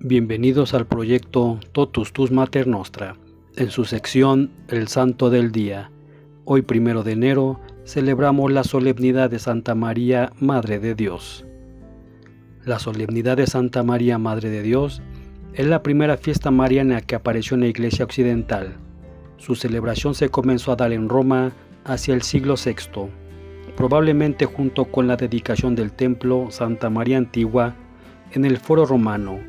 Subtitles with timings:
[0.00, 3.16] Bienvenidos al proyecto Totus Tus Mater Nostra,
[3.56, 5.90] en su sección El Santo del Día.
[6.44, 11.44] Hoy, primero de enero, celebramos la solemnidad de Santa María, Madre de Dios.
[12.64, 15.02] La solemnidad de Santa María, Madre de Dios,
[15.52, 18.76] es la primera fiesta mariana que apareció en la Iglesia Occidental.
[19.36, 21.50] Su celebración se comenzó a dar en Roma
[21.84, 23.08] hacia el siglo VI,
[23.76, 27.74] probablemente junto con la dedicación del templo Santa María Antigua
[28.30, 29.40] en el Foro Romano,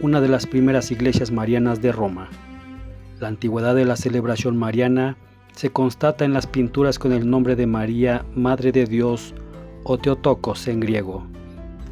[0.00, 2.28] una de las primeras iglesias marianas de Roma.
[3.18, 5.16] La antigüedad de la celebración mariana
[5.52, 9.34] se constata en las pinturas con el nombre de María, Madre de Dios
[9.82, 11.26] o Teotokos en griego,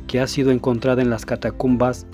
[0.06, 2.06] que ha sido encontrada en las catacumbas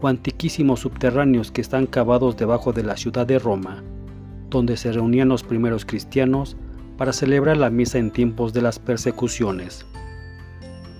[0.00, 3.82] o antiquísimos subterráneos que están cavados debajo de la ciudad de Roma,
[4.50, 6.56] donde se reunían los primeros cristianos
[6.96, 9.84] para celebrar la misa en tiempos de las persecuciones.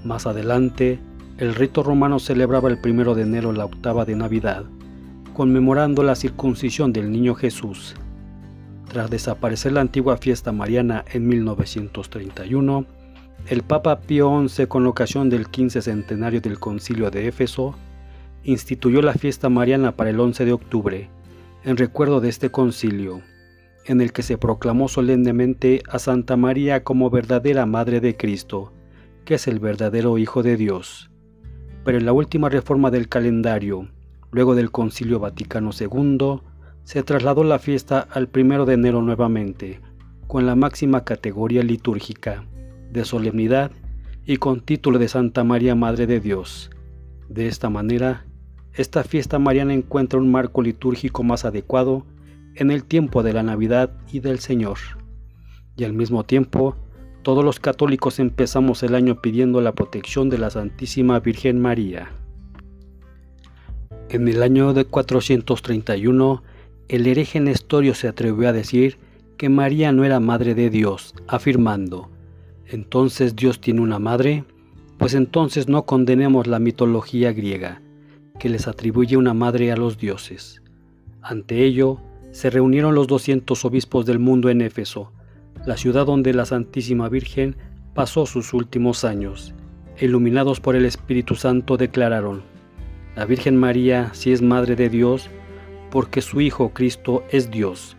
[0.05, 0.99] Más adelante,
[1.41, 4.67] el rito romano celebraba el primero de enero la octava de Navidad,
[5.33, 7.95] conmemorando la circuncisión del niño Jesús.
[8.91, 12.85] Tras desaparecer la antigua fiesta mariana en 1931,
[13.47, 17.75] el Papa Pío XI, con ocasión del 15 centenario del Concilio de Éfeso,
[18.45, 21.09] instituyó la fiesta mariana para el 11 de octubre,
[21.65, 23.23] en recuerdo de este concilio,
[23.87, 28.75] en el que se proclamó solemnemente a Santa María como verdadera Madre de Cristo,
[29.25, 31.10] que es el verdadero Hijo de Dios
[31.85, 33.89] pero en la última reforma del calendario,
[34.31, 36.41] luego del Concilio Vaticano II,
[36.85, 39.81] se trasladó la fiesta al primero de enero nuevamente,
[40.27, 42.45] con la máxima categoría litúrgica,
[42.93, 43.71] de solemnidad
[44.25, 46.71] y con título de Santa María Madre de Dios.
[47.29, 48.27] De esta manera,
[48.75, 52.07] esta fiesta mariana encuentra un marco litúrgico más adecuado
[52.55, 54.79] en el tiempo de la Navidad y del Señor,
[55.77, 56.77] y al mismo tiempo
[57.23, 62.11] todos los católicos empezamos el año pidiendo la protección de la Santísima Virgen María.
[64.09, 66.43] En el año de 431,
[66.89, 68.99] el hereje Nestorio se atrevió a decir
[69.37, 72.11] que María no era madre de Dios, afirmando,
[72.67, 74.45] ¿entonces Dios tiene una madre?
[74.99, 77.81] Pues entonces no condenemos la mitología griega,
[78.39, 80.63] que les atribuye una madre a los dioses.
[81.23, 82.01] Ante ello,
[82.33, 85.13] se reunieron los 200 obispos del mundo en Éfeso,
[85.67, 87.57] la ciudad donde la Santísima Virgen
[87.95, 89.55] pasó sus últimos años.
[89.99, 92.43] Iluminados por el Espíritu Santo declararon,
[93.17, 95.29] la Virgen María sí es Madre de Dios,
[95.91, 97.97] porque su Hijo Cristo es Dios,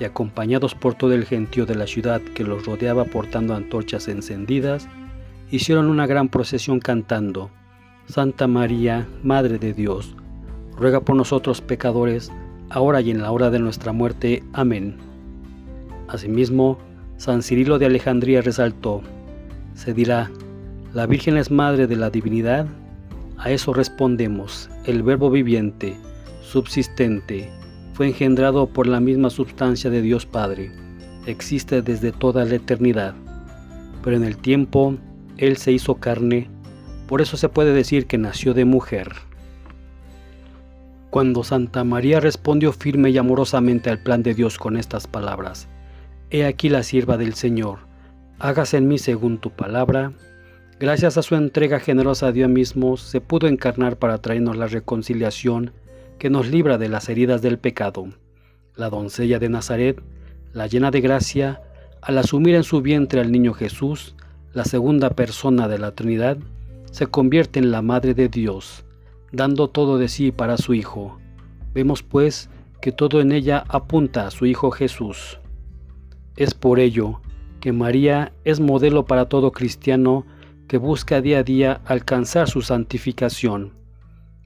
[0.00, 4.88] y acompañados por todo el gentío de la ciudad que los rodeaba portando antorchas encendidas,
[5.50, 7.50] hicieron una gran procesión cantando,
[8.06, 10.16] Santa María, Madre de Dios,
[10.76, 12.32] ruega por nosotros pecadores,
[12.70, 14.42] ahora y en la hora de nuestra muerte.
[14.52, 14.96] Amén.
[16.08, 16.78] Asimismo,
[17.16, 19.02] San Cirilo de Alejandría resaltó,
[19.74, 20.30] se dirá,
[20.92, 22.66] la Virgen es Madre de la Divinidad.
[23.38, 25.96] A eso respondemos, el Verbo viviente,
[26.42, 27.50] subsistente,
[27.92, 30.70] fue engendrado por la misma sustancia de Dios Padre,
[31.26, 33.14] existe desde toda la eternidad.
[34.02, 34.96] Pero en el tiempo,
[35.36, 36.48] Él se hizo carne,
[37.08, 39.12] por eso se puede decir que nació de mujer.
[41.10, 45.68] Cuando Santa María respondió firme y amorosamente al plan de Dios con estas palabras,
[46.28, 47.78] He aquí la sierva del Señor,
[48.40, 50.12] hágase en mí según tu palabra.
[50.80, 55.70] Gracias a su entrega generosa a Dios mismo, se pudo encarnar para traernos la reconciliación
[56.18, 58.08] que nos libra de las heridas del pecado.
[58.74, 60.02] La doncella de Nazaret,
[60.52, 61.62] la llena de gracia,
[62.02, 64.16] al asumir en su vientre al niño Jesús,
[64.52, 66.38] la segunda persona de la Trinidad,
[66.90, 68.84] se convierte en la Madre de Dios,
[69.30, 71.20] dando todo de sí para su Hijo.
[71.72, 72.50] Vemos pues
[72.80, 75.38] que todo en ella apunta a su Hijo Jesús.
[76.36, 77.20] Es por ello
[77.60, 80.26] que María es modelo para todo cristiano
[80.68, 83.72] que busca día a día alcanzar su santificación.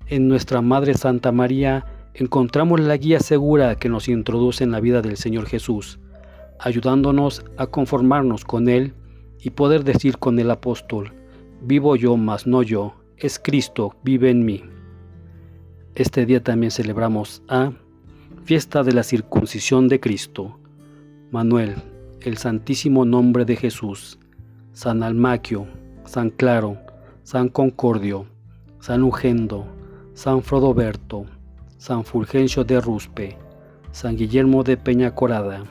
[0.07, 5.03] En nuestra Madre Santa María encontramos la guía segura que nos introduce en la vida
[5.03, 5.99] del Señor Jesús,
[6.59, 8.95] ayudándonos a conformarnos con Él
[9.41, 11.13] y poder decir con el apóstol,
[11.63, 14.63] vivo yo, mas no yo, es Cristo, vive en mí.
[15.95, 17.73] Este día también celebramos a
[18.45, 20.60] fiesta de la circuncisión de Cristo.
[21.33, 21.77] Manuel,
[22.23, 24.19] el santísimo nombre de Jesús,
[24.73, 25.69] San Almaquio,
[26.05, 26.77] San Claro,
[27.23, 28.27] San Concordio,
[28.81, 29.65] San Ugendo,
[30.15, 31.27] San Frodoberto,
[31.77, 33.37] San Fulgencio de Ruspe,
[33.93, 35.63] San Guillermo de Peña Corada,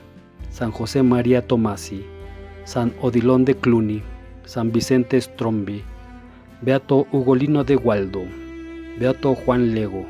[0.48, 2.06] San José María Tomasi,
[2.64, 4.02] San Odilón de Cluny,
[4.46, 5.82] San Vicente Strombi,
[6.62, 8.22] Beato Ugolino de Gualdo,
[8.98, 10.06] Beato Juan Lego,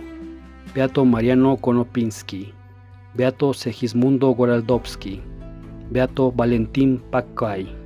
[0.77, 2.53] Beato Mariano Konopinski,
[3.15, 5.21] Beato Segismundo Goraldowski,
[5.91, 7.80] Beato Valentín Pacay.